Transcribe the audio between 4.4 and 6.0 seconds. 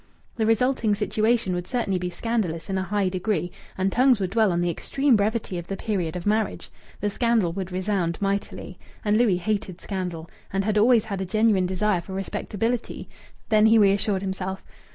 on the extreme brevity of the